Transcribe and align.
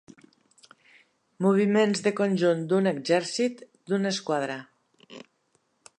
Moviments 1.47 2.01
de 2.07 2.13
conjunt 2.21 2.65
d'un 2.71 2.91
exèrcit, 2.95 3.61
d'una 3.93 4.15
esquadra. 4.19 4.57